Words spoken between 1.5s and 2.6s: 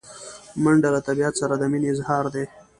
د مینې اظهار دی